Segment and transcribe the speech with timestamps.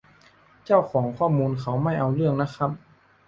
[0.65, 2.71] เจ้าของข้อมูลเขาไม่เอาเรื่องนะครับ